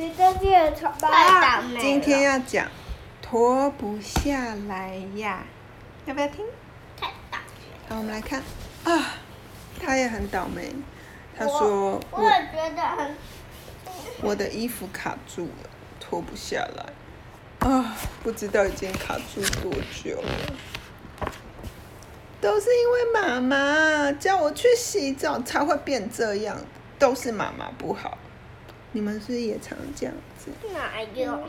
[0.00, 1.62] 你这边脱吧。
[1.78, 2.66] 今天要讲
[3.20, 5.44] 脱不下来呀，
[6.06, 6.42] 要不要听？
[6.98, 8.42] 太倒霉好，我们来看
[8.84, 9.16] 啊，
[9.78, 10.72] 他也很倒霉。
[11.36, 13.14] 他说我，我也觉得很。
[14.22, 15.68] 我的衣服卡住了，
[16.00, 17.68] 脱不下来。
[17.68, 19.70] 啊，不知道已经卡住多
[20.02, 21.30] 久了。
[22.40, 26.56] 都是因为妈妈叫我去洗澡才会变这样，
[26.98, 28.16] 都是妈妈不好。
[28.92, 30.50] 你们是不是也常这样子？
[30.72, 31.40] 哪有？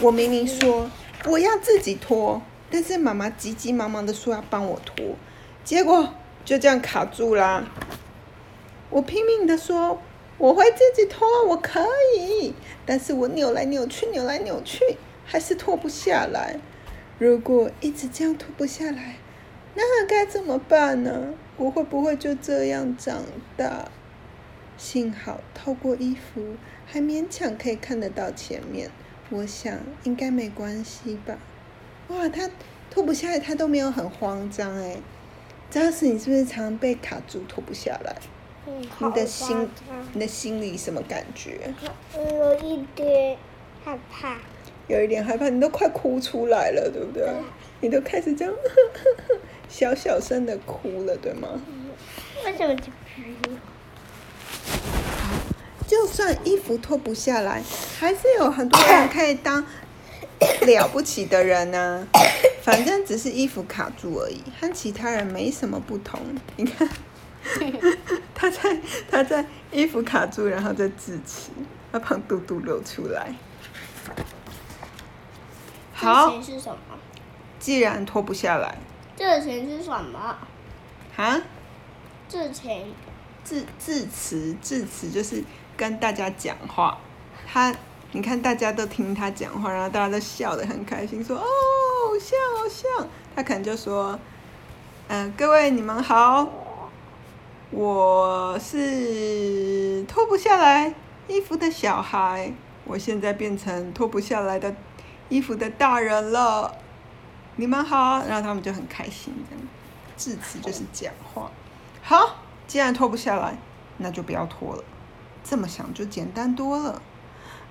[0.00, 0.90] 我明明说
[1.26, 5.16] 我要自己脱，但是妈妈急急忙忙的说要帮我脱，
[5.64, 7.64] 结果就这样卡住啦。
[8.90, 10.00] 我拼命的说
[10.38, 11.84] 我会自己脱，我可
[12.16, 12.54] 以，
[12.86, 14.96] 但是我扭来扭去，扭来扭去，
[15.26, 16.58] 还是脱不下来。
[17.18, 19.16] 如果一直这样脱不下来，
[19.74, 21.34] 那该怎么办呢？
[21.56, 23.24] 我会不会就这样长
[23.56, 23.90] 大？
[24.78, 26.56] 幸好透过衣服
[26.86, 28.90] 还勉强可以看得到前面，
[29.28, 31.36] 我想应该没关系吧。
[32.08, 32.48] 哇，他
[32.88, 34.96] 脱不下来，他都没有很慌张哎。
[35.68, 38.16] 张老你是不是常常被卡住脱不下来？
[38.66, 39.68] 嗯，你的心，
[40.14, 41.74] 你的心里什么感觉？
[42.14, 43.36] 有一点
[43.84, 44.38] 害怕。
[44.86, 47.26] 有一点害怕，你都快哭出来了，对不对？
[47.26, 47.44] 嗯、
[47.80, 48.54] 你都开始这样。
[49.68, 51.48] 小小声的哭了，对吗？
[52.46, 53.50] 为什么就哭？
[55.88, 57.62] 就算衣服脱不下来，
[57.98, 59.64] 还是有很多人可以当
[60.66, 62.20] 了不起的人呢、啊。
[62.62, 66.20] 反正只是衣服卡住而已，和其他人没什么不同。
[66.56, 66.86] 你看，
[68.34, 68.78] 他在
[69.10, 71.48] 他在衣服卡住，然后再智齿，
[71.90, 73.34] 把胖嘟嘟露出来。
[75.94, 76.38] 好，
[77.58, 78.76] 既然脱不下来。
[79.16, 80.36] 这个钱是什么？
[81.16, 81.42] 啊？
[82.28, 82.84] 这钱，
[83.42, 85.42] 致致辞，致词就是
[85.78, 86.98] 跟大家讲话。
[87.50, 87.74] 他，
[88.12, 91.44] 你看大家都听他讲话，然后大家都笑得很开心，说哦，
[92.20, 93.08] 像好像。
[93.34, 94.18] 他可能就说，
[95.06, 96.48] 嗯、各位你们好，
[97.70, 100.92] 我是脱不下来
[101.28, 102.52] 衣服的小孩，
[102.84, 104.74] 我现在变成脱不下来的
[105.28, 106.74] 衣服的大人了。
[107.56, 109.64] 你们好，然后他们就很开心，这样，
[110.16, 111.50] 致辞就是讲话。
[112.02, 113.56] 好，既然脱不下来，
[113.98, 114.84] 那就不要脱了。
[115.44, 117.02] 这么想就简单多了。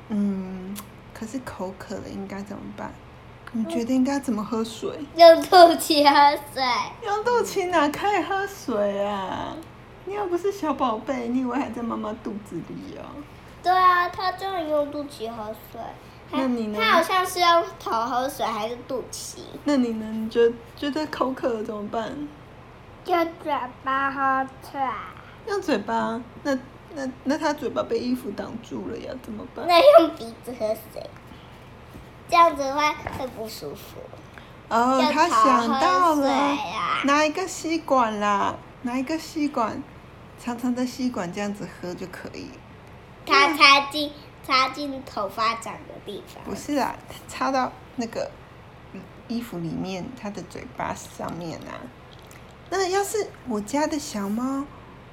[0.09, 0.75] 嗯，
[1.13, 2.91] 可是口渴了，应该怎么办？
[3.53, 4.89] 你觉得应该怎么喝水？
[5.15, 6.63] 用肚脐喝水。
[7.03, 9.55] 用肚脐哪可以喝水啊？
[10.05, 13.03] 你又不是小宝贝，你以为还在妈妈肚子里哦？
[13.63, 15.81] 对啊，他就能用肚脐喝水。
[16.31, 16.79] 那你呢？
[16.81, 19.39] 他好像是用头喝水还是肚脐？
[19.63, 20.05] 那你呢？
[20.11, 22.15] 你觉得觉得口渴了怎么办？
[23.05, 24.81] 用嘴巴喝水。
[25.47, 26.21] 用嘴巴？
[26.43, 26.57] 那
[26.97, 29.65] 那那他嘴巴被衣服挡住了呀，怎么办？
[29.67, 31.07] 那用鼻子喝水，
[32.27, 34.01] 这样子的话会不舒服。
[34.69, 36.57] 哦，他想到了，
[37.03, 39.81] 拿一个吸管啦，拿一个吸管，
[40.39, 42.49] 长长的吸管这样子喝就可以。
[43.25, 44.11] 他插进。
[44.45, 46.41] 插进头发长的地方。
[46.45, 46.95] 不是啊，
[47.27, 48.31] 插到那个
[49.27, 51.75] 衣服里面，他的嘴巴上面啊。
[52.69, 54.63] 那要是我家的小猫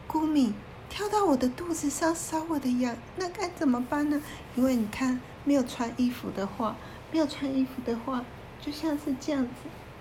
[0.09, 0.55] 咕米
[0.89, 4.22] 跳到我的肚子上烧我的痒，那该怎么办呢？
[4.55, 6.77] 因为你看，没有穿衣服的话，
[7.11, 8.25] 没有穿衣服的话，
[8.65, 9.50] 就像是这样子，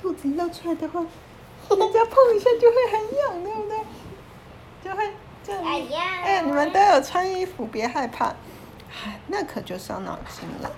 [0.01, 3.77] 肚子露出来的话，人家碰一下就会很痒，对不对？
[4.83, 5.09] 就会
[5.43, 5.63] 这样。
[5.63, 8.35] 哎呀，哎，你们都有穿衣服，别害怕。
[9.27, 10.71] 那可就伤脑筋了。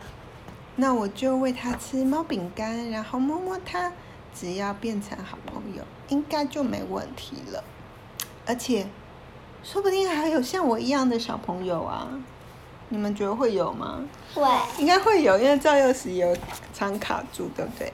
[0.78, 3.92] 那我就喂它吃猫饼干，然后摸摸它，
[4.34, 7.64] 只要变成好朋友，应该就没问题了。
[8.46, 8.88] 而且，
[9.66, 12.08] 说不定还有像我一样的小朋友啊！
[12.90, 14.00] 你们觉得会有吗？
[14.36, 14.44] 会，
[14.78, 16.38] 应该会有，因为赵又时有
[16.72, 17.92] 常卡住，对不对？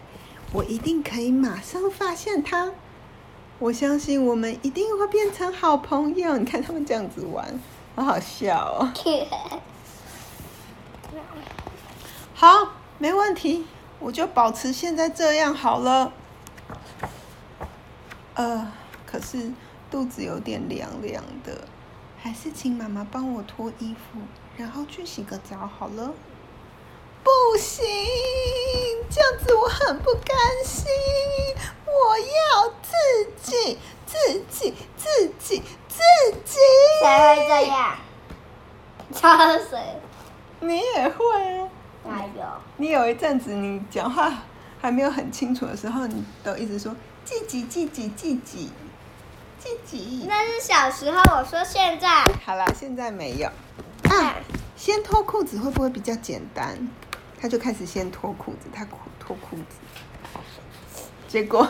[0.52, 2.74] 我一定可以马上发现他。
[3.58, 6.36] 我相信我们一定会变成好朋友。
[6.36, 7.58] 你看他们这样子玩，
[7.96, 8.92] 好好笑哦。
[12.36, 13.66] 好，没问题，
[14.00, 16.12] 我就保持现在这样好了。
[18.34, 18.70] 呃，
[19.06, 19.52] 可是
[19.92, 21.68] 肚子有点凉凉的，
[22.18, 24.22] 还是请妈妈帮我脱衣服，
[24.56, 26.14] 然后去洗个澡好了。
[27.24, 27.86] 不行，
[29.10, 30.86] 这样子我很不甘心，
[31.86, 36.00] 我要自己、自己、自己、自
[36.46, 36.58] 己。
[37.04, 37.98] 谁会这样？
[39.14, 39.78] 插水。
[40.62, 41.70] 你也会啊？
[42.06, 42.44] 哪有？
[42.78, 44.32] 你有一阵子，你讲话
[44.80, 46.96] 还没有很清楚的时候，你都一直说
[47.26, 48.72] 自己、自己、自己、
[49.62, 50.26] 自己。
[50.28, 52.24] 那是小时候，我说现在。
[52.44, 53.48] 好了，现在没有。
[54.10, 54.36] 啊，
[54.76, 56.88] 先脱裤子会不会比较简单？
[57.40, 61.68] 他就开始先脱裤子，他脱脱裤子，结果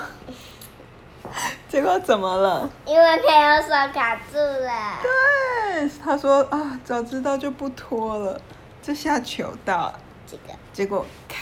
[1.69, 2.69] 结果怎么了？
[2.85, 4.99] 因为没有手卡住了。
[5.01, 8.41] 对，他说啊，早知道就不脱了。
[8.81, 11.35] 这下糗到了，这个结果咔，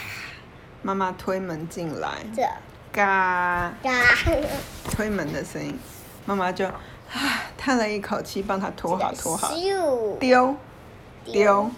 [0.82, 2.42] 妈妈推门进来，这
[2.92, 3.90] 嘎嘎，
[4.92, 5.78] 推门的声音，
[6.26, 6.80] 妈妈就啊
[7.58, 9.52] 叹了一口气，帮他脱好脱好，
[10.18, 10.54] 丢
[11.24, 11.70] 丢，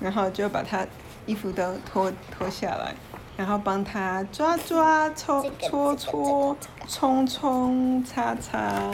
[0.00, 0.86] 然后就把他
[1.26, 2.94] 衣服都脱脱下来，
[3.36, 6.56] 然后帮他抓抓搓搓搓，
[6.88, 8.90] 冲冲擦擦。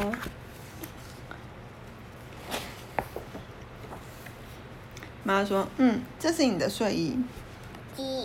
[5.22, 7.18] 妈说：“嗯，这是你的睡衣。”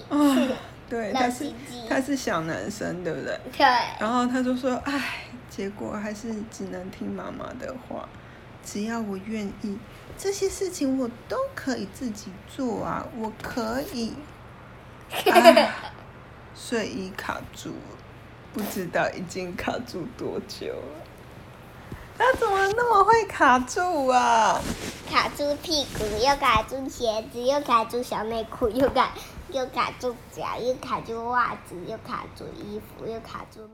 [0.10, 0.18] 啊，
[0.92, 1.50] 对，他是
[1.88, 3.40] 他是小男生，对不对？
[3.58, 3.66] 对。
[3.98, 8.10] 然后他就说：“哎，结果还是只能听妈妈的话。
[8.66, 9.78] 只要我愿意，
[10.18, 14.14] 这些事情我都可以自己做啊，我可以。
[15.32, 15.94] 啊”
[16.54, 17.98] 睡衣卡住了，
[18.52, 21.06] 不知道已经卡住多久了。
[22.18, 24.62] 他怎么那么会卡住啊？
[25.10, 29.14] 卡住屁股，又卡住鞋子，又卡住小内裤，又卡
[29.51, 33.71] 又卡住脚，又卡住袜子，又卡住衣服，又卡住。